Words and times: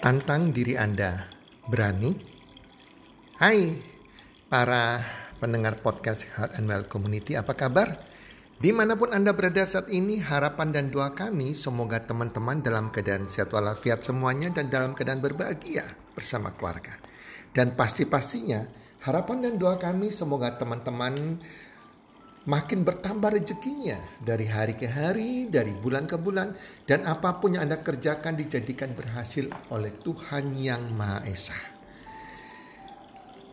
Tantang 0.00 0.48
diri 0.56 0.80
Anda. 0.80 1.28
Berani? 1.68 2.16
Hai, 3.36 3.76
para 4.48 5.04
pendengar 5.36 5.84
podcast 5.84 6.24
Heart 6.24 6.56
and 6.56 6.72
Well 6.72 6.88
Community, 6.88 7.36
apa 7.36 7.52
kabar? 7.52 8.08
Di 8.56 8.72
mana 8.72 8.96
pun 8.96 9.12
Anda 9.12 9.36
berada 9.36 9.60
saat 9.68 9.92
ini, 9.92 10.16
harapan 10.16 10.72
dan 10.72 10.88
doa 10.88 11.12
kami 11.12 11.52
semoga 11.52 12.00
teman-teman 12.00 12.64
dalam 12.64 12.88
keadaan 12.88 13.28
sehat 13.28 13.52
walafiat 13.52 14.00
semuanya 14.00 14.48
dan 14.48 14.72
dalam 14.72 14.96
keadaan 14.96 15.20
berbahagia 15.20 15.84
bersama 16.16 16.48
keluarga. 16.56 16.96
Dan 17.52 17.76
pasti-pastinya 17.76 18.72
harapan 19.04 19.52
dan 19.52 19.60
doa 19.60 19.76
kami 19.76 20.08
semoga 20.08 20.56
teman-teman 20.56 21.44
makin 22.50 22.82
bertambah 22.82 23.30
rezekinya 23.30 24.18
dari 24.18 24.50
hari 24.50 24.74
ke 24.74 24.90
hari, 24.90 25.46
dari 25.46 25.70
bulan 25.70 26.10
ke 26.10 26.18
bulan, 26.18 26.50
dan 26.82 27.06
apa 27.06 27.38
pun 27.38 27.54
yang 27.54 27.70
Anda 27.70 27.78
kerjakan 27.78 28.34
dijadikan 28.34 28.90
berhasil 28.90 29.46
oleh 29.70 29.94
Tuhan 30.02 30.58
Yang 30.58 30.82
Maha 30.90 31.22
Esa. 31.30 31.58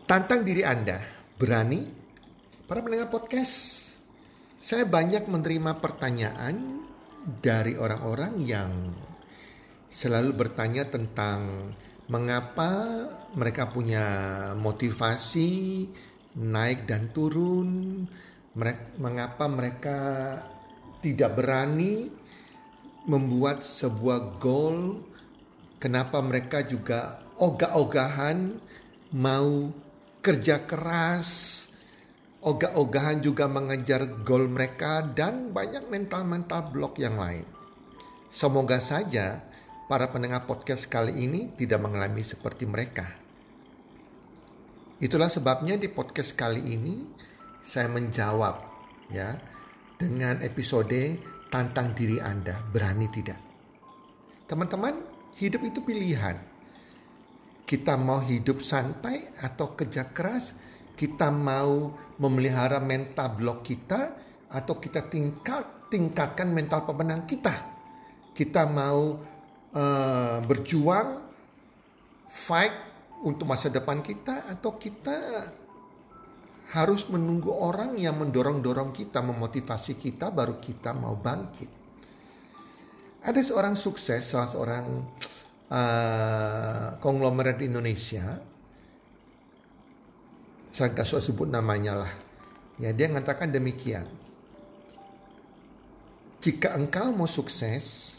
Tantang 0.02 0.42
diri 0.42 0.66
Anda, 0.66 0.98
berani? 1.38 1.86
Para 2.66 2.82
pendengar 2.82 3.06
podcast, 3.06 3.86
saya 4.58 4.82
banyak 4.82 5.30
menerima 5.30 5.78
pertanyaan 5.78 6.82
dari 7.38 7.78
orang-orang 7.78 8.34
yang 8.42 8.72
selalu 9.86 10.34
bertanya 10.34 10.90
tentang 10.90 11.70
mengapa 12.10 13.06
mereka 13.38 13.70
punya 13.70 14.04
motivasi 14.58 15.86
naik 16.34 16.88
dan 16.88 17.12
turun, 17.12 18.04
mengapa 18.98 19.46
mereka 19.46 19.98
tidak 20.98 21.38
berani 21.38 22.10
membuat 23.06 23.62
sebuah 23.62 24.42
goal, 24.42 25.00
kenapa 25.78 26.18
mereka 26.20 26.66
juga 26.66 27.22
ogah-ogahan 27.38 28.58
mau 29.14 29.70
kerja 30.20 30.66
keras, 30.66 31.28
ogah-ogahan 32.42 33.22
juga 33.22 33.46
mengejar 33.46 34.04
goal 34.26 34.50
mereka 34.50 35.06
dan 35.06 35.54
banyak 35.54 35.86
mental-mental 35.88 36.74
block 36.74 36.98
yang 36.98 37.16
lain. 37.16 37.46
Semoga 38.28 38.76
saja 38.82 39.40
para 39.88 40.12
pendengar 40.12 40.44
podcast 40.44 40.84
kali 40.84 41.16
ini 41.16 41.48
tidak 41.56 41.80
mengalami 41.80 42.20
seperti 42.20 42.68
mereka. 42.68 43.08
Itulah 44.98 45.30
sebabnya 45.30 45.78
di 45.78 45.86
podcast 45.88 46.34
kali 46.34 46.74
ini 46.74 47.06
saya 47.62 47.88
menjawab 47.90 48.54
ya 49.12 49.36
dengan 49.98 50.40
episode 50.44 51.18
tantang 51.50 51.92
diri 51.96 52.22
Anda, 52.22 52.54
berani 52.70 53.08
tidak? 53.10 53.40
Teman-teman, 54.48 54.94
hidup 55.36 55.62
itu 55.66 55.80
pilihan. 55.84 56.36
Kita 57.68 58.00
mau 58.00 58.24
hidup 58.24 58.64
santai 58.64 59.28
atau 59.44 59.76
kerja 59.76 60.08
keras, 60.08 60.56
kita 60.96 61.28
mau 61.28 61.92
memelihara 62.16 62.80
mental 62.80 63.36
blok 63.36 63.60
kita 63.60 64.16
atau 64.48 64.80
kita 64.80 65.04
tingkat 65.12 65.92
tingkatkan 65.92 66.48
mental 66.48 66.84
pemenang 66.84 67.28
kita. 67.28 67.52
Kita 68.32 68.64
mau 68.68 69.20
uh, 69.74 70.38
berjuang 70.44 71.08
fight 72.28 72.72
untuk 73.24 73.48
masa 73.48 73.72
depan 73.72 74.00
kita 74.04 74.48
atau 74.48 74.76
kita 74.78 75.48
harus 76.68 77.08
menunggu 77.08 77.48
orang 77.48 77.96
yang 77.96 78.20
mendorong-dorong 78.20 78.92
kita, 78.92 79.24
memotivasi 79.24 79.96
kita, 79.96 80.28
baru 80.28 80.60
kita 80.60 80.92
mau 80.92 81.16
bangkit. 81.16 81.70
Ada 83.24 83.40
seorang 83.40 83.72
sukses, 83.72 84.20
salah 84.20 84.48
seorang 84.52 84.86
uh, 85.72 86.88
konglomerat 87.00 87.56
Indonesia, 87.64 88.36
saya 90.68 90.92
gak 90.92 91.08
usah 91.08 91.24
sebut 91.24 91.48
namanya 91.48 92.04
lah. 92.04 92.12
Ya 92.76 92.92
dia 92.92 93.08
mengatakan 93.08 93.48
demikian. 93.48 94.04
Jika 96.38 96.76
engkau 96.78 97.10
mau 97.16 97.26
sukses, 97.26 98.14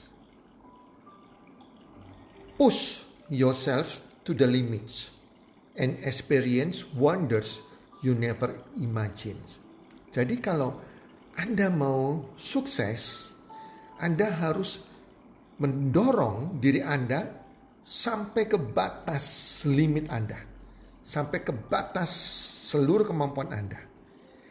push 2.57 3.05
yourself 3.31 4.03
to 4.27 4.35
the 4.35 4.43
limits 4.43 5.15
and 5.79 5.95
experience 6.03 6.83
wonders 6.91 7.68
you 8.03 8.15
never 8.15 8.55
imagine. 8.79 9.39
Jadi 10.09 10.39
kalau 10.41 10.79
Anda 11.37 11.71
mau 11.71 12.33
sukses, 12.35 13.31
Anda 14.01 14.27
harus 14.27 14.83
mendorong 15.59 16.57
diri 16.59 16.79
Anda 16.83 17.27
sampai 17.83 18.47
ke 18.47 18.57
batas 18.57 19.61
limit 19.67 20.07
Anda. 20.09 20.39
Sampai 21.03 21.41
ke 21.41 21.51
batas 21.51 22.11
seluruh 22.69 23.07
kemampuan 23.07 23.51
Anda. 23.51 23.79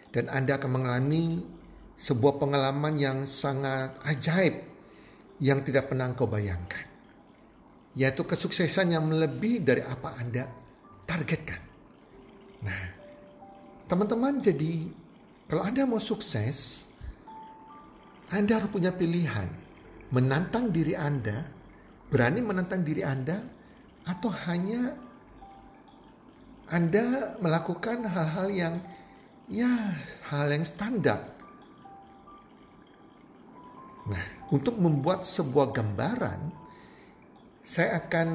Dan 0.08 0.32
Anda 0.32 0.56
akan 0.58 0.70
mengalami 0.80 1.44
sebuah 1.98 2.38
pengalaman 2.38 2.94
yang 2.96 3.18
sangat 3.26 3.98
ajaib 4.06 4.54
yang 5.38 5.62
tidak 5.62 5.90
pernah 5.90 6.10
kau 6.14 6.26
bayangkan. 6.26 6.86
Yaitu 7.98 8.22
kesuksesan 8.22 8.94
yang 8.94 9.06
melebihi 9.06 9.58
dari 9.62 9.82
apa 9.82 10.18
Anda 10.18 10.46
targetkan. 11.06 11.62
Nah, 12.62 12.97
Teman-teman 13.88 14.36
jadi 14.44 14.84
kalau 15.48 15.64
Anda 15.64 15.88
mau 15.88 15.96
sukses, 15.96 16.84
Anda 18.28 18.60
harus 18.60 18.68
punya 18.68 18.92
pilihan. 18.92 19.48
Menantang 20.12 20.68
diri 20.68 20.92
Anda, 20.92 21.48
berani 22.12 22.44
menantang 22.44 22.84
diri 22.84 23.00
Anda, 23.00 23.40
atau 24.04 24.28
hanya 24.44 24.92
Anda 26.68 27.36
melakukan 27.40 28.04
hal-hal 28.04 28.48
yang 28.52 28.74
ya 29.48 29.72
hal 30.28 30.52
yang 30.52 30.68
standar. 30.68 31.24
Nah, 34.04 34.24
untuk 34.52 34.76
membuat 34.76 35.24
sebuah 35.24 35.72
gambaran, 35.72 36.40
saya 37.64 38.04
akan 38.04 38.28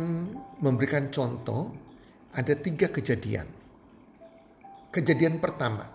memberikan 0.65 1.13
contoh 1.13 1.77
ada 2.33 2.57
tiga 2.57 2.89
kejadian 2.89 3.62
Kejadian 4.93 5.41
pertama. 5.41 5.89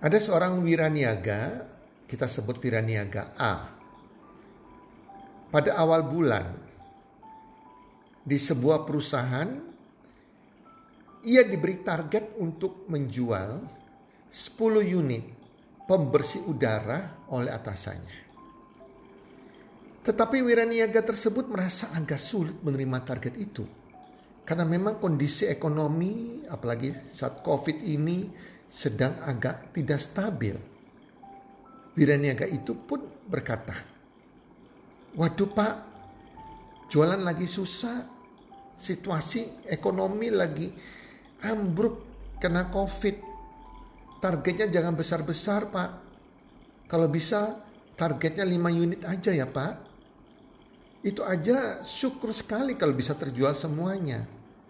Ada 0.00 0.16
seorang 0.16 0.64
wiraniaga, 0.64 1.68
kita 2.08 2.24
sebut 2.24 2.56
wiraniaga 2.56 3.36
A. 3.36 3.68
Pada 5.52 5.76
awal 5.76 6.08
bulan, 6.08 6.56
di 8.24 8.40
sebuah 8.40 8.88
perusahaan, 8.88 9.52
ia 11.28 11.44
diberi 11.44 11.84
target 11.84 12.40
untuk 12.40 12.88
menjual 12.88 13.60
10 14.32 14.56
unit 14.88 15.24
pembersih 15.84 16.48
udara 16.48 17.28
oleh 17.28 17.52
atasannya. 17.52 18.18
Tetapi 20.00 20.40
wiraniaga 20.40 21.04
tersebut 21.04 21.44
merasa 21.52 21.92
agak 21.92 22.16
sulit 22.16 22.56
menerima 22.64 23.04
target 23.04 23.36
itu 23.36 23.81
karena 24.42 24.66
memang 24.66 24.98
kondisi 24.98 25.46
ekonomi 25.46 26.42
apalagi 26.50 26.90
saat 27.10 27.46
Covid 27.46 27.78
ini 27.86 28.26
sedang 28.66 29.14
agak 29.22 29.70
tidak 29.76 30.00
stabil. 30.02 30.56
Wiraniaga 31.92 32.48
itu 32.48 32.72
pun 32.74 33.04
berkata, 33.28 33.76
Waduh 35.12 35.50
pak, 35.52 35.74
jualan 36.88 37.20
lagi 37.20 37.44
susah, 37.44 38.00
situasi 38.72 39.68
ekonomi 39.68 40.32
lagi 40.32 40.72
ambruk 41.44 42.00
kena 42.40 42.72
Covid. 42.72 43.30
Targetnya 44.24 44.72
jangan 44.72 44.96
besar-besar 44.96 45.68
pak. 45.68 45.90
Kalau 46.88 47.06
bisa 47.12 47.60
targetnya 47.94 48.48
5 48.48 48.72
unit 48.72 49.00
aja 49.04 49.30
ya 49.36 49.44
pak. 49.44 49.91
Itu 51.02 51.26
aja 51.26 51.82
syukur 51.82 52.30
sekali 52.30 52.78
kalau 52.78 52.94
bisa 52.94 53.18
terjual 53.18 53.52
semuanya. 53.58 54.22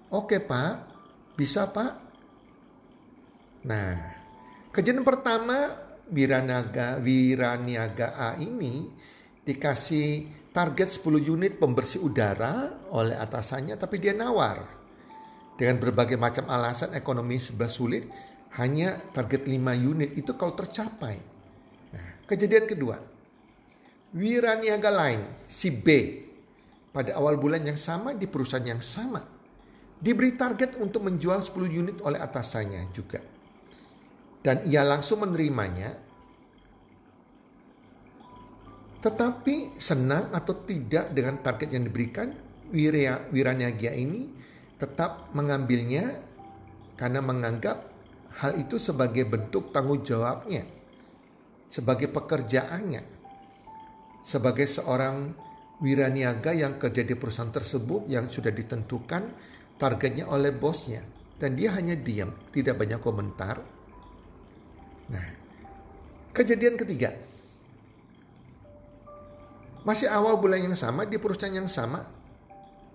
Oke 0.09 0.41
pak, 0.41 0.81
bisa 1.37 1.69
pak? 1.69 1.93
Nah, 3.69 3.97
kejadian 4.73 5.05
pertama 5.05 5.71
Wiranaga, 6.09 6.97
Wiraniaga 7.01 8.17
A 8.17 8.31
ini 8.41 8.89
dikasih 9.45 10.29
target 10.53 10.89
10 11.01 11.33
unit 11.33 11.53
pembersih 11.57 12.01
udara 12.05 12.81
oleh 12.93 13.17
atasannya 13.17 13.77
tapi 13.77 14.01
dia 14.01 14.17
nawar. 14.17 14.61
Dengan 15.57 15.81
berbagai 15.81 16.17
macam 16.17 16.49
alasan 16.49 16.97
ekonomi 16.97 17.37
sebelah 17.37 17.69
sulit, 17.73 18.09
hanya 18.57 18.97
target 19.13 19.49
5 19.49 19.57
unit 19.81 20.11
itu 20.17 20.33
kalau 20.37 20.53
tercapai. 20.57 21.17
Nah, 21.93 22.09
kejadian 22.29 22.65
kedua. 22.69 22.97
Wiraniaga 24.13 24.93
lain, 24.93 25.21
si 25.49 25.73
B, 25.73 25.89
pada 26.93 27.17
awal 27.17 27.41
bulan 27.41 27.65
yang 27.65 27.81
sama 27.81 28.13
di 28.13 28.29
perusahaan 28.29 28.63
yang 28.63 28.85
sama. 28.85 29.25
Diberi 30.03 30.37
target 30.37 30.77
untuk 30.77 31.09
menjual 31.09 31.41
10 31.41 31.73
unit 31.73 31.97
oleh 32.05 32.21
atasannya 32.21 32.93
juga. 32.93 33.19
Dan 34.45 34.61
ia 34.69 34.85
langsung 34.85 35.25
menerimanya. 35.25 35.95
Tetapi 39.03 39.81
senang 39.81 40.31
atau 40.31 40.55
tidak 40.63 41.11
dengan 41.11 41.41
target 41.43 41.75
yang 41.75 41.87
diberikan, 41.89 42.29
Wira, 42.71 43.27
Wiraniaga 43.31 43.91
ini 43.95 44.31
tetap 44.79 45.31
mengambilnya 45.35 46.11
karena 46.99 47.23
menganggap 47.23 47.83
hal 48.43 48.59
itu 48.59 48.79
sebagai 48.79 49.27
bentuk 49.27 49.71
tanggung 49.75 50.03
jawabnya, 50.03 50.67
sebagai 51.67 52.11
pekerjaannya, 52.11 53.03
sebagai 54.23 54.67
seorang 54.67 55.35
wiraniaga 55.83 56.55
yang 56.55 56.79
kerja 56.79 57.03
di 57.03 57.19
perusahaan 57.19 57.51
tersebut 57.51 58.07
yang 58.07 58.31
sudah 58.31 58.55
ditentukan 58.55 59.23
targetnya 59.77 60.31
oleh 60.31 60.55
bosnya 60.55 61.03
dan 61.43 61.59
dia 61.59 61.75
hanya 61.75 61.99
diam, 61.99 62.31
tidak 62.55 62.79
banyak 62.79 63.03
komentar. 63.03 63.59
Nah, 65.11 65.27
kejadian 66.31 66.79
ketiga. 66.79 67.11
Masih 69.83 70.07
awal 70.07 70.39
bulan 70.39 70.63
yang 70.63 70.79
sama 70.79 71.03
di 71.03 71.19
perusahaan 71.19 71.51
yang 71.51 71.67
sama, 71.67 72.07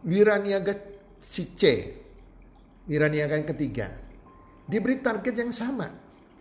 wiraniaga 0.08 0.72
si 1.20 1.52
C, 1.52 1.92
wiraniaga 2.88 3.36
yang 3.36 3.50
ketiga, 3.52 3.92
diberi 4.64 5.04
target 5.04 5.36
yang 5.36 5.52
sama 5.52 5.92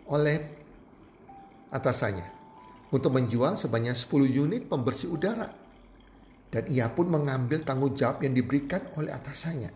oleh 0.06 0.38
atasannya 1.74 2.26
untuk 2.94 3.10
menjual 3.10 3.58
sebanyak 3.58 3.98
10 3.98 4.46
unit 4.46 4.62
pembersih 4.70 5.10
udara. 5.10 5.65
Dan 6.46 6.70
ia 6.70 6.88
pun 6.88 7.10
mengambil 7.10 7.66
tanggung 7.66 7.92
jawab 7.92 8.22
yang 8.22 8.32
diberikan 8.32 8.80
oleh 8.96 9.10
atasannya. 9.10 9.70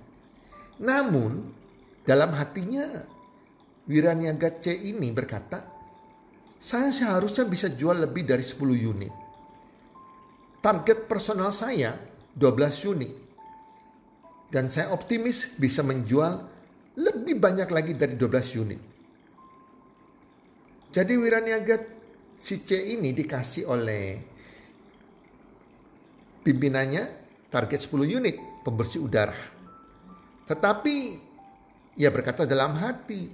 Namun 0.81 1.33
dalam 2.07 2.33
hatinya 2.33 2.87
Wiraniaga 3.91 4.63
C 4.63 4.73
ini 4.89 5.11
berkata, 5.11 5.61
saya 6.61 6.93
seharusnya 6.95 7.49
bisa 7.49 7.73
jual 7.73 7.97
lebih 8.07 8.23
dari 8.23 8.45
10 8.45 8.61
unit. 8.77 9.13
Target 10.61 11.09
personal 11.09 11.51
saya 11.51 11.97
12 12.37 12.93
unit. 12.93 13.13
Dan 14.51 14.69
saya 14.69 14.93
optimis 14.93 15.57
bisa 15.57 15.81
menjual 15.81 16.33
lebih 17.01 17.39
banyak 17.39 17.69
lagi 17.71 17.93
dari 17.97 18.15
12 18.15 18.61
unit. 18.63 18.81
Jadi 20.91 21.15
Wiraniaga 21.15 21.77
si 22.35 22.67
C 22.67 22.99
ini 22.99 23.15
dikasih 23.15 23.63
oleh 23.71 24.30
pimpinannya 26.41 27.05
target 27.51 27.81
10 27.85 28.19
unit 28.19 28.37
pembersih 28.65 29.01
udara. 29.03 29.37
Tetapi 30.47 30.97
ia 31.99 32.11
berkata 32.11 32.47
dalam 32.49 32.75
hati, 32.79 33.29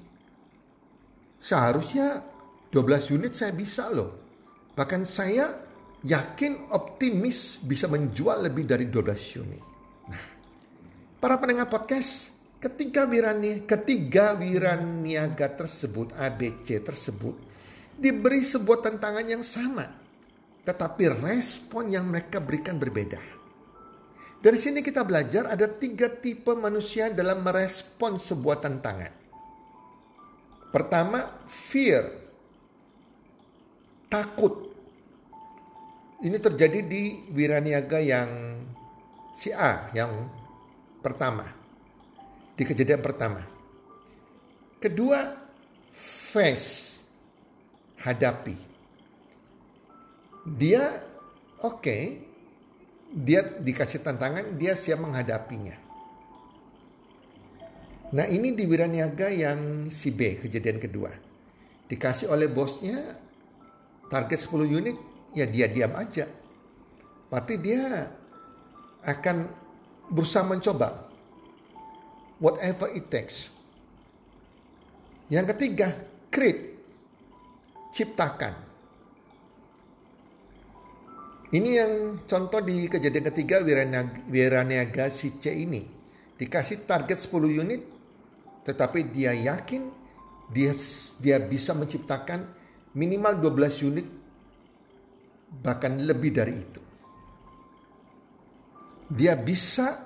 seharusnya 1.40 2.20
12 2.72 3.16
unit 3.16 3.32
saya 3.32 3.52
bisa 3.52 3.88
loh. 3.88 4.10
Bahkan 4.76 5.02
saya 5.08 5.46
yakin 6.04 6.70
optimis 6.72 7.62
bisa 7.64 7.88
menjual 7.88 8.46
lebih 8.46 8.68
dari 8.68 8.86
12 8.88 9.42
unit. 9.42 9.62
Nah, 10.12 10.24
para 11.18 11.40
pendengar 11.40 11.72
podcast, 11.72 12.36
ketika 12.60 13.08
Wirani, 13.08 13.64
ketiga 13.64 14.36
Wiraniaga 14.36 15.56
tersebut, 15.56 16.12
ABC 16.14 16.84
tersebut, 16.84 17.34
diberi 17.96 18.44
sebuah 18.44 18.84
tantangan 18.84 19.26
yang 19.26 19.42
sama. 19.42 20.05
Tetapi 20.66 21.22
respon 21.22 21.86
yang 21.86 22.10
mereka 22.10 22.42
berikan 22.42 22.74
berbeda. 22.74 23.22
Dari 24.42 24.58
sini 24.58 24.82
kita 24.82 25.06
belajar 25.06 25.46
ada 25.46 25.70
tiga 25.70 26.10
tipe 26.10 26.52
manusia 26.58 27.08
dalam 27.08 27.40
merespon 27.40 28.18
sebuah 28.18 28.58
tantangan. 28.60 29.12
Pertama, 30.74 31.46
fear. 31.48 32.04
Takut. 34.10 34.70
Ini 36.20 36.36
terjadi 36.36 36.82
di 36.84 37.30
Wiraniaga 37.32 38.02
yang 38.02 38.60
si 39.32 39.54
A 39.54 39.88
yang 39.94 40.10
pertama. 41.00 41.48
Di 42.56 42.64
kejadian 42.64 43.00
pertama. 43.00 43.40
Kedua, 44.82 45.32
face. 45.96 47.00
Hadapi. 48.04 48.75
Dia 50.46 51.02
oke, 51.66 51.82
okay, 51.82 52.02
dia 53.10 53.42
dikasih 53.42 54.06
tantangan, 54.06 54.54
dia 54.54 54.78
siap 54.78 55.02
menghadapinya. 55.02 55.74
Nah 58.14 58.26
ini 58.30 58.54
di 58.54 58.62
Wiraniaga 58.62 59.26
yang 59.34 59.90
si 59.90 60.14
B, 60.14 60.38
kejadian 60.38 60.78
kedua. 60.78 61.10
Dikasih 61.90 62.30
oleh 62.30 62.46
bosnya 62.46 63.18
target 64.06 64.46
10 64.46 64.70
unit, 64.70 64.96
ya 65.34 65.50
dia 65.50 65.66
diam 65.66 65.90
aja. 65.98 66.30
Berarti 67.26 67.54
dia 67.58 68.06
akan 69.02 69.50
berusaha 70.14 70.46
mencoba. 70.46 71.10
Whatever 72.38 72.92
it 72.94 73.10
takes. 73.10 73.50
Yang 75.26 75.56
ketiga, 75.56 75.90
create. 76.30 76.78
Ciptakan. 77.90 78.65
Ini 81.46 81.70
yang 81.78 81.92
contoh 82.26 82.58
di 82.58 82.90
kejadian 82.90 83.30
ketiga 83.30 83.62
Wiraniaga 83.62 85.06
si 85.14 85.38
C 85.38 85.54
ini. 85.54 85.78
Dikasih 86.34 86.82
target 86.84 87.22
10 87.22 87.62
unit 87.62 87.82
tetapi 88.66 89.14
dia 89.14 89.30
yakin 89.30 89.86
dia 90.50 90.74
dia 91.22 91.38
bisa 91.38 91.70
menciptakan 91.70 92.42
minimal 92.98 93.38
12 93.38 93.86
unit 93.86 94.06
bahkan 95.62 96.02
lebih 96.02 96.34
dari 96.34 96.54
itu. 96.58 96.82
Dia 99.06 99.38
bisa 99.38 100.02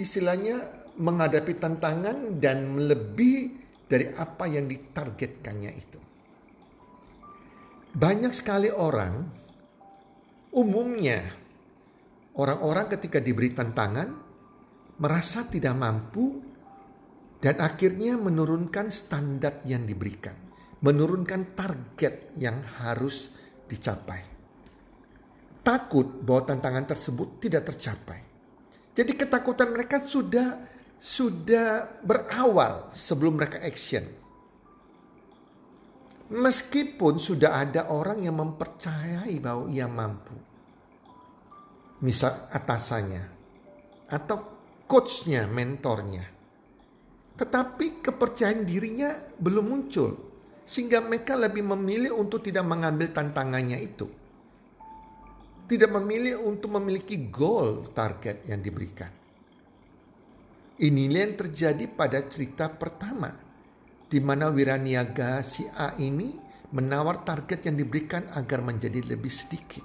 istilahnya 0.00 0.88
menghadapi 0.96 1.52
tantangan 1.60 2.40
dan 2.40 2.80
lebih 2.80 3.60
dari 3.84 4.08
apa 4.16 4.48
yang 4.48 4.64
ditargetkannya 4.64 5.72
itu. 5.76 6.00
Banyak 7.92 8.32
sekali 8.32 8.72
orang 8.72 9.37
Umumnya, 10.54 11.20
orang-orang 12.36 12.88
ketika 12.96 13.20
diberi 13.20 13.52
tantangan 13.52 14.08
merasa 14.98 15.44
tidak 15.44 15.76
mampu 15.76 16.40
dan 17.38 17.62
akhirnya 17.62 18.18
menurunkan 18.18 18.90
standar 18.90 19.62
yang 19.68 19.86
diberikan, 19.86 20.34
menurunkan 20.82 21.54
target 21.54 22.34
yang 22.40 22.58
harus 22.82 23.30
dicapai. 23.68 24.20
Takut 25.62 26.24
bahwa 26.24 26.48
tantangan 26.48 26.88
tersebut 26.88 27.44
tidak 27.44 27.68
tercapai. 27.68 28.20
Jadi 28.96 29.12
ketakutan 29.14 29.68
mereka 29.70 30.00
sudah 30.02 30.64
sudah 30.98 32.00
berawal 32.02 32.90
sebelum 32.90 33.38
mereka 33.38 33.62
action. 33.62 34.02
Meskipun 36.28 37.16
sudah 37.16 37.56
ada 37.56 37.88
orang 37.88 38.20
yang 38.20 38.36
mempercayai 38.36 39.40
bahwa 39.40 39.64
ia 39.72 39.88
mampu. 39.88 40.36
Misal 42.04 42.52
atasannya. 42.52 43.24
Atau 44.12 44.36
coachnya, 44.84 45.48
mentornya. 45.48 46.28
Tetapi 47.32 48.04
kepercayaan 48.04 48.68
dirinya 48.68 49.08
belum 49.40 49.72
muncul. 49.72 50.10
Sehingga 50.68 51.00
mereka 51.00 51.32
lebih 51.32 51.64
memilih 51.64 52.12
untuk 52.12 52.44
tidak 52.44 52.68
mengambil 52.68 53.08
tantangannya 53.08 53.80
itu. 53.80 54.04
Tidak 55.64 55.88
memilih 55.96 56.44
untuk 56.44 56.76
memiliki 56.76 57.32
goal 57.32 57.88
target 57.88 58.44
yang 58.44 58.60
diberikan. 58.60 59.08
Inilah 60.76 61.20
yang 61.24 61.34
terjadi 61.40 61.88
pada 61.88 62.20
cerita 62.28 62.68
pertama 62.68 63.47
di 64.08 64.18
mana 64.24 64.48
Wiraniaga 64.48 65.44
si 65.44 65.68
A 65.68 65.92
ini 66.00 66.32
menawar 66.72 67.24
target 67.24 67.68
yang 67.68 67.76
diberikan 67.76 68.28
agar 68.32 68.64
menjadi 68.64 69.04
lebih 69.04 69.28
sedikit. 69.28 69.84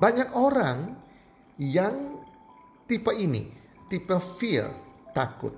Banyak 0.00 0.32
orang 0.32 0.96
yang 1.60 2.24
tipe 2.88 3.12
ini, 3.12 3.44
tipe 3.92 4.16
fear, 4.40 4.72
takut. 5.12 5.52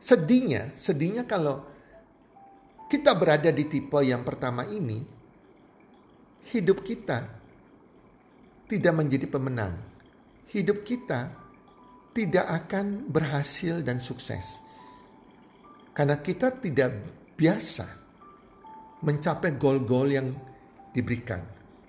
Sedihnya, 0.00 0.72
sedihnya 0.76 1.28
kalau 1.28 1.60
kita 2.88 3.12
berada 3.16 3.52
di 3.52 3.68
tipe 3.68 4.00
yang 4.00 4.24
pertama 4.24 4.64
ini, 4.68 5.00
hidup 6.52 6.80
kita 6.80 7.28
tidak 8.68 8.94
menjadi 8.96 9.26
pemenang. 9.28 9.76
Hidup 10.52 10.84
kita 10.84 11.32
tidak 12.12 12.44
akan 12.64 13.08
berhasil 13.08 13.80
dan 13.80 13.96
sukses 13.96 14.61
karena 15.92 16.16
kita 16.24 16.56
tidak 16.56 16.90
biasa 17.36 17.86
mencapai 19.04 19.60
gol-gol 19.60 20.08
yang 20.08 20.28
diberikan. 20.92 21.40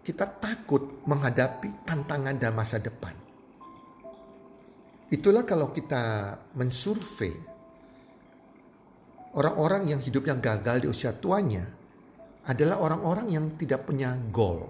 Kita 0.03 0.27
takut 0.27 1.07
menghadapi 1.07 1.88
tantangan 1.88 2.36
dan 2.36 2.51
masa 2.51 2.83
depan. 2.83 3.15
Itulah 5.07 5.48
kalau 5.48 5.72
kita 5.72 6.36
mensurvei 6.60 7.31
orang-orang 9.39 9.95
yang 9.95 10.00
hidupnya 10.03 10.36
gagal 10.36 10.83
di 10.83 10.88
usia 10.91 11.15
tuanya 11.15 11.63
adalah 12.43 12.83
orang-orang 12.83 13.31
yang 13.31 13.45
tidak 13.55 13.88
punya 13.88 14.19
goal, 14.33 14.67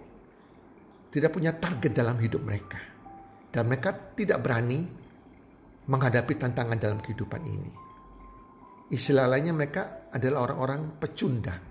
tidak 1.10 1.34
punya 1.34 1.58
target 1.58 1.96
dalam 1.96 2.22
hidup 2.22 2.44
mereka. 2.46 2.78
Dan 3.50 3.70
mereka 3.70 3.94
tidak 4.14 4.42
berani 4.46 4.86
menghadapi 5.90 6.34
tantangan 6.38 6.78
dalam 6.78 7.02
kehidupan 7.02 7.42
ini. 7.46 7.83
Istilah 8.94 9.26
lainnya 9.26 9.58
mereka 9.58 10.06
adalah 10.14 10.46
orang-orang 10.46 11.02
pecundang. 11.02 11.64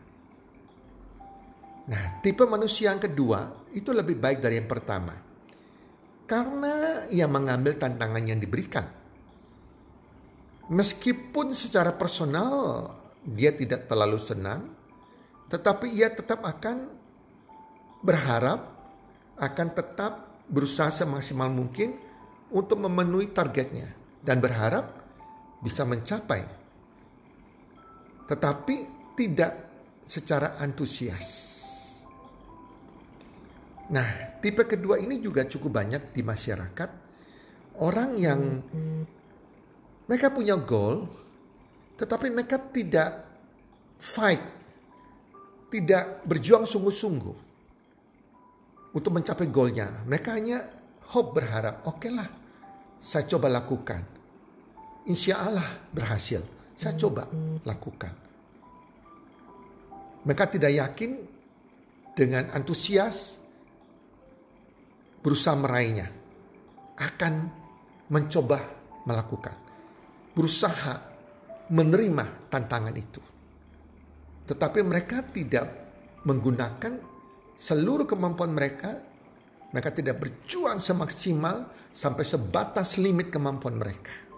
Nah, 1.87 2.19
tipe 2.19 2.43
manusia 2.50 2.91
yang 2.91 2.99
kedua 2.99 3.71
itu 3.71 3.95
lebih 3.95 4.19
baik 4.19 4.43
dari 4.43 4.59
yang 4.59 4.67
pertama. 4.67 5.14
Karena 6.26 7.07
ia 7.14 7.31
mengambil 7.31 7.79
tantangan 7.79 8.26
yang 8.26 8.43
diberikan. 8.43 8.87
Meskipun 10.67 11.55
secara 11.55 11.95
personal 11.95 12.50
dia 13.23 13.55
tidak 13.55 13.87
terlalu 13.87 14.19
senang, 14.19 14.75
tetapi 15.47 15.95
ia 15.95 16.11
tetap 16.11 16.43
akan 16.43 16.91
berharap 18.02 18.67
akan 19.38 19.69
tetap 19.75 20.43
berusaha 20.50 20.91
semaksimal 20.91 21.50
mungkin 21.50 21.99
untuk 22.50 22.83
memenuhi 22.83 23.31
targetnya 23.31 23.91
dan 24.23 24.38
berharap 24.43 24.91
bisa 25.62 25.87
mencapai. 25.87 26.62
Tetapi 28.29 28.76
tidak 29.19 29.52
secara 30.07 30.59
antusias. 30.61 31.52
Nah, 33.93 34.38
tipe 34.41 34.64
kedua 34.64 34.97
ini 34.97 35.21
juga 35.21 35.45
cukup 35.45 35.83
banyak 35.83 36.17
di 36.17 36.23
masyarakat. 36.25 36.91
Orang 37.83 38.17
yang 38.17 38.41
mereka 40.09 40.33
punya 40.33 40.57
goal, 40.57 41.09
tetapi 41.97 42.33
mereka 42.33 42.57
tidak 42.61 43.25
fight, 44.00 44.41
tidak 45.73 46.25
berjuang 46.25 46.64
sungguh-sungguh 46.69 47.37
untuk 48.93 49.12
mencapai 49.12 49.49
goalnya. 49.49 50.05
Mereka 50.05 50.37
hanya 50.37 50.61
hope 51.12 51.41
berharap, 51.41 51.85
oke 51.88 52.00
okay 52.00 52.12
lah, 52.12 52.29
saya 53.00 53.25
coba 53.29 53.49
lakukan. 53.49 54.05
Insya 55.09 55.43
Allah 55.43 55.69
berhasil, 55.91 56.45
saya 56.83 56.99
coba 56.99 57.31
lakukan. 57.62 58.11
Mereka 60.27 60.45
tidak 60.51 60.73
yakin 60.75 61.11
dengan 62.19 62.51
antusias 62.51 63.39
berusaha 65.23 65.55
meraihnya. 65.55 66.11
Akan 66.99 67.47
mencoba 68.11 68.59
melakukan. 69.07 69.55
Berusaha 70.35 70.95
menerima 71.71 72.51
tantangan 72.51 72.95
itu. 72.99 73.23
Tetapi 74.51 74.83
mereka 74.83 75.23
tidak 75.31 75.67
menggunakan 76.27 76.99
seluruh 77.55 78.11
kemampuan 78.11 78.51
mereka, 78.51 78.99
mereka 79.71 79.95
tidak 79.95 80.19
berjuang 80.19 80.83
semaksimal 80.83 81.71
sampai 81.95 82.25
sebatas 82.27 82.99
limit 82.99 83.31
kemampuan 83.31 83.79
mereka. 83.79 84.32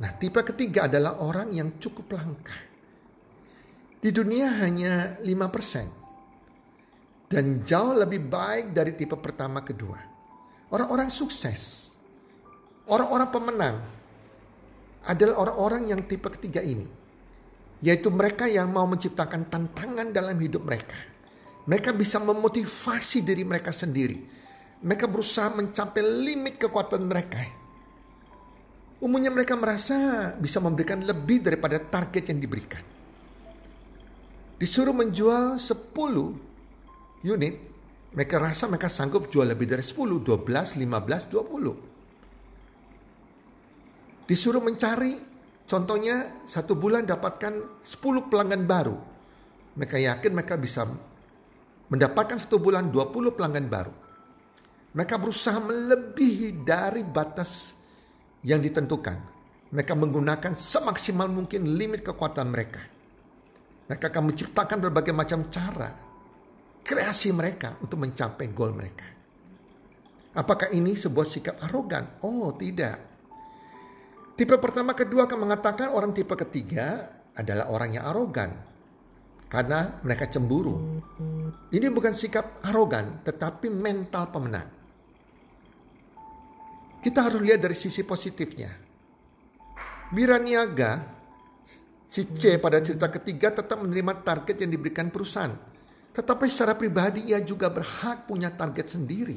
Nah, 0.00 0.10
tipe 0.18 0.42
ketiga 0.42 0.90
adalah 0.90 1.22
orang 1.22 1.54
yang 1.54 1.78
cukup 1.78 2.18
langka. 2.18 2.56
Di 4.02 4.10
dunia 4.10 4.50
hanya 4.64 5.14
5%. 5.22 7.30
Dan 7.30 7.64
jauh 7.64 7.94
lebih 7.96 8.20
baik 8.26 8.74
dari 8.74 8.92
tipe 8.94 9.16
pertama 9.16 9.64
kedua. 9.64 9.96
Orang-orang 10.70 11.08
sukses, 11.08 11.94
orang-orang 12.90 13.28
pemenang 13.30 13.76
adalah 15.06 15.36
orang-orang 15.46 15.88
yang 15.94 16.02
tipe 16.04 16.28
ketiga 16.28 16.60
ini. 16.60 16.86
Yaitu 17.80 18.10
mereka 18.10 18.50
yang 18.50 18.72
mau 18.72 18.86
menciptakan 18.88 19.48
tantangan 19.48 20.10
dalam 20.10 20.36
hidup 20.40 20.64
mereka 20.66 21.14
mereka 21.64 21.96
bisa 21.96 22.20
memotivasi 22.20 23.24
diri 23.24 23.44
mereka 23.44 23.72
sendiri. 23.72 24.20
Mereka 24.84 25.08
berusaha 25.08 25.48
mencapai 25.48 26.04
limit 26.04 26.60
kekuatan 26.60 27.08
mereka. 27.08 27.40
Umumnya 29.04 29.28
mereka 29.28 29.52
merasa 29.52 30.32
bisa 30.40 30.64
memberikan 30.64 31.04
lebih 31.04 31.44
daripada 31.44 31.76
target 31.76 32.32
yang 32.32 32.40
diberikan. 32.40 32.80
Disuruh 34.56 34.96
menjual 34.96 35.60
10 35.60 35.92
unit, 37.28 37.54
mereka 38.16 38.40
rasa 38.40 38.64
mereka 38.64 38.88
sanggup 38.88 39.28
jual 39.28 39.44
lebih 39.44 39.68
dari 39.68 39.84
10, 39.84 40.24
12, 40.24 40.80
15, 40.80 41.28
20. 41.28 44.24
Disuruh 44.24 44.64
mencari, 44.64 45.20
contohnya 45.68 46.40
satu 46.48 46.72
bulan 46.72 47.04
dapatkan 47.04 47.84
10 47.84 48.32
pelanggan 48.32 48.64
baru. 48.64 48.96
Mereka 49.76 50.00
yakin 50.00 50.32
mereka 50.32 50.56
bisa 50.56 50.88
mendapatkan 51.92 52.40
satu 52.40 52.56
bulan 52.56 52.88
20 52.88 53.36
pelanggan 53.36 53.68
baru. 53.68 53.92
Mereka 54.96 55.20
berusaha 55.20 55.60
melebihi 55.60 56.64
dari 56.64 57.04
batas 57.04 57.83
yang 58.44 58.60
ditentukan. 58.60 59.32
Mereka 59.74 59.96
menggunakan 59.98 60.54
semaksimal 60.54 61.26
mungkin 61.26 61.66
limit 61.74 62.06
kekuatan 62.06 62.46
mereka. 62.46 62.78
Mereka 63.90 64.12
akan 64.12 64.30
menciptakan 64.30 64.78
berbagai 64.78 65.12
macam 65.16 65.50
cara 65.50 65.90
kreasi 66.84 67.32
mereka 67.32 67.80
untuk 67.80 68.04
mencapai 68.04 68.52
goal 68.52 68.76
mereka. 68.76 69.08
Apakah 70.36 70.70
ini 70.76 70.92
sebuah 70.92 71.26
sikap 71.26 71.56
arogan? 71.64 72.20
Oh, 72.22 72.52
tidak. 72.54 73.00
Tipe 74.34 74.54
pertama 74.58 74.92
kedua 74.92 75.24
akan 75.30 75.46
mengatakan 75.46 75.94
orang 75.94 76.10
tipe 76.10 76.34
ketiga 76.34 77.06
adalah 77.38 77.70
orang 77.70 77.98
yang 77.98 78.04
arogan 78.10 78.50
karena 79.46 80.02
mereka 80.02 80.26
cemburu. 80.26 80.98
Ini 81.70 81.86
bukan 81.94 82.10
sikap 82.10 82.66
arogan, 82.66 83.22
tetapi 83.22 83.70
mental 83.70 84.34
pemenang. 84.34 84.73
Kita 87.04 87.20
harus 87.20 87.44
lihat 87.44 87.60
dari 87.60 87.76
sisi 87.76 88.00
positifnya. 88.00 88.72
Biraniaga, 90.08 91.04
si 92.08 92.24
C 92.32 92.56
pada 92.56 92.80
cerita 92.80 93.12
ketiga 93.12 93.52
tetap 93.52 93.84
menerima 93.84 94.24
target 94.24 94.64
yang 94.64 94.72
diberikan 94.72 95.12
perusahaan. 95.12 95.52
Tetapi 96.16 96.48
secara 96.48 96.72
pribadi 96.72 97.28
ia 97.28 97.44
juga 97.44 97.68
berhak 97.68 98.24
punya 98.24 98.48
target 98.48 98.96
sendiri. 98.96 99.36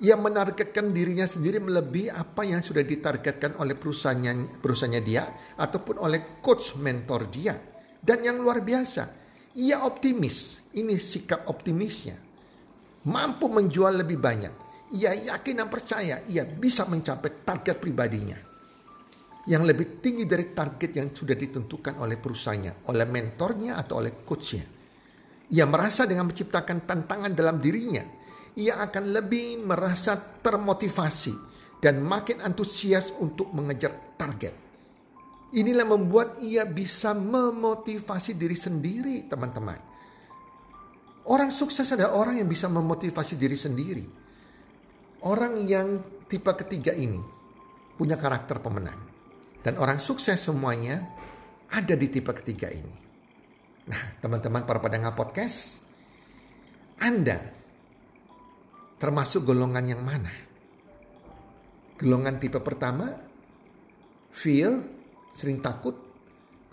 Ia 0.00 0.16
menargetkan 0.16 0.88
dirinya 0.88 1.28
sendiri 1.28 1.60
melebihi 1.60 2.08
apa 2.08 2.48
yang 2.48 2.64
sudah 2.64 2.80
ditargetkan 2.80 3.60
oleh 3.60 3.76
perusahaannya, 3.76 4.56
perusahaannya 4.64 5.02
dia 5.04 5.28
ataupun 5.60 6.00
oleh 6.00 6.40
coach 6.40 6.80
mentor 6.80 7.28
dia. 7.28 7.60
Dan 8.00 8.24
yang 8.24 8.40
luar 8.40 8.64
biasa, 8.64 9.04
ia 9.60 9.84
optimis. 9.84 10.64
Ini 10.72 10.96
sikap 10.96 11.44
optimisnya. 11.52 12.16
Mampu 13.04 13.52
menjual 13.52 14.00
lebih 14.00 14.16
banyak. 14.16 14.71
Ia 14.92 15.12
yakin 15.16 15.64
dan 15.64 15.68
percaya 15.72 16.20
ia 16.28 16.44
bisa 16.44 16.84
mencapai 16.84 17.40
target 17.40 17.80
pribadinya. 17.80 18.36
Yang 19.48 19.62
lebih 19.74 19.86
tinggi 20.04 20.28
dari 20.28 20.52
target 20.52 20.90
yang 21.00 21.08
sudah 21.10 21.34
ditentukan 21.34 21.98
oleh 21.98 22.20
perusahaannya, 22.20 22.92
oleh 22.92 23.06
mentornya 23.08 23.80
atau 23.80 24.04
oleh 24.04 24.22
coachnya. 24.22 24.62
Ia 25.52 25.64
merasa 25.66 26.06
dengan 26.06 26.30
menciptakan 26.30 26.84
tantangan 26.86 27.32
dalam 27.32 27.58
dirinya, 27.58 28.04
ia 28.56 28.78
akan 28.84 29.16
lebih 29.16 29.64
merasa 29.64 30.14
termotivasi 30.16 31.34
dan 31.80 32.04
makin 32.04 32.44
antusias 32.44 33.16
untuk 33.18 33.50
mengejar 33.50 34.14
target. 34.14 34.54
Inilah 35.52 35.84
membuat 35.84 36.40
ia 36.40 36.64
bisa 36.64 37.12
memotivasi 37.12 38.38
diri 38.38 38.56
sendiri, 38.56 39.28
teman-teman. 39.28 39.76
Orang 41.28 41.50
sukses 41.52 41.90
adalah 41.92 42.16
orang 42.16 42.40
yang 42.40 42.48
bisa 42.48 42.70
memotivasi 42.72 43.34
diri 43.36 43.58
sendiri. 43.58 44.21
Orang 45.22 45.62
yang 45.66 46.02
tipe 46.26 46.50
ketiga 46.58 46.90
ini 46.94 47.20
punya 47.94 48.18
karakter 48.18 48.58
pemenang. 48.58 48.98
Dan 49.62 49.78
orang 49.78 50.02
sukses 50.02 50.42
semuanya 50.42 50.98
ada 51.70 51.94
di 51.94 52.10
tipe 52.10 52.34
ketiga 52.34 52.66
ini. 52.66 52.96
Nah, 53.86 54.02
teman-teman 54.18 54.66
para 54.66 54.82
pendengar 54.82 55.14
podcast, 55.14 55.82
Anda 56.98 57.38
termasuk 58.98 59.46
golongan 59.46 59.86
yang 59.86 60.02
mana? 60.02 60.30
Golongan 61.98 62.42
tipe 62.42 62.58
pertama, 62.58 63.06
fear, 64.34 64.82
sering 65.30 65.62
takut. 65.62 65.94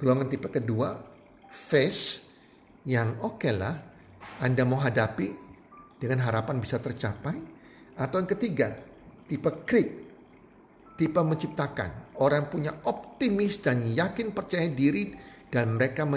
Golongan 0.01 0.25
tipe 0.25 0.49
kedua, 0.49 0.97
face 1.49 2.25
yang 2.87 3.19
oke 3.21 3.41
okay 3.41 3.53
lah 3.53 3.75
Anda 4.39 4.63
mau 4.63 4.79
hadapi 4.79 5.27
dengan 5.99 6.23
harapan 6.23 6.63
bisa 6.63 6.79
tercapai. 6.79 7.58
Atau 7.99 8.23
yang 8.23 8.31
ketiga, 8.31 8.71
tipe 9.27 9.51
creep, 9.67 9.89
tipe 10.95 11.19
menciptakan. 11.19 12.15
Orang 12.23 12.47
punya 12.47 12.71
optimis 12.87 13.59
dan 13.59 13.83
yakin 13.83 14.31
percaya 14.31 14.71
diri 14.71 15.11
dan 15.51 15.75
mereka 15.75 16.07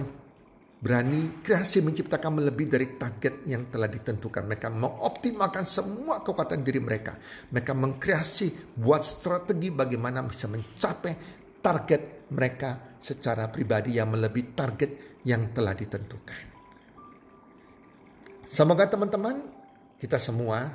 berani 0.82 1.42
kreasi 1.42 1.78
menciptakan 1.82 2.42
lebih 2.42 2.66
dari 2.66 2.98
target 2.98 3.46
yang 3.46 3.70
telah 3.70 3.86
ditentukan. 3.90 4.46
Mereka 4.46 4.70
mengoptimalkan 4.70 5.62
semua 5.66 6.22
kekuatan 6.22 6.62
diri 6.62 6.78
mereka. 6.82 7.18
Mereka 7.50 7.74
mengkreasi 7.74 8.78
buat 8.78 9.02
strategi 9.06 9.70
bagaimana 9.70 10.26
bisa 10.26 10.46
mencapai 10.50 11.14
target 11.62 12.30
mereka 12.34 12.98
secara 12.98 13.46
pribadi 13.50 13.98
yang 13.98 14.10
melebihi 14.10 14.46
target 14.54 14.90
yang 15.22 15.54
telah 15.54 15.74
ditentukan. 15.74 16.50
Semoga 18.46 18.90
teman-teman 18.90 19.46
kita 20.02 20.18
semua 20.18 20.66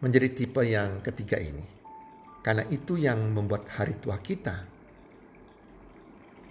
menjadi 0.00 0.28
tipe 0.32 0.62
yang 0.64 1.00
ketiga 1.00 1.40
ini. 1.40 1.64
Karena 2.44 2.62
itu 2.70 2.94
yang 2.94 3.34
membuat 3.34 3.66
hari 3.74 3.98
tua 3.98 4.22
kita 4.22 4.54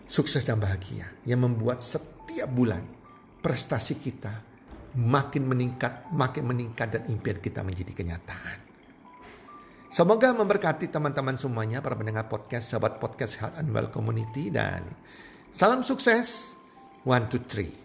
sukses 0.05 0.43
dan 0.43 0.59
bahagia. 0.59 1.07
Yang 1.23 1.39
membuat 1.39 1.79
setiap 1.79 2.49
bulan 2.51 2.83
prestasi 3.39 4.01
kita 4.01 4.33
makin 4.95 5.47
meningkat, 5.47 6.11
makin 6.11 6.43
meningkat 6.47 6.87
dan 6.99 7.03
impian 7.11 7.39
kita 7.39 7.61
menjadi 7.61 7.91
kenyataan. 7.91 8.59
Semoga 9.91 10.35
memberkati 10.35 10.91
teman-teman 10.91 11.39
semuanya 11.39 11.79
para 11.79 11.95
pendengar 11.95 12.27
podcast, 12.27 12.67
sahabat 12.67 12.99
podcast 12.99 13.39
Health 13.39 13.55
and 13.55 13.71
Well 13.71 13.87
Community 13.87 14.51
dan 14.51 14.83
salam 15.47 15.87
sukses. 15.87 16.57
One, 17.05 17.29
two, 17.29 17.39
three. 17.45 17.84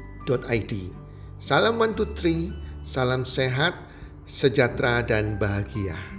www.salam123.id. 0.25 0.73
Salam 1.41 1.81
123, 1.81 2.85
salam 2.85 3.25
sehat, 3.25 3.73
sejahtera 4.29 5.01
dan 5.01 5.41
bahagia. 5.41 6.10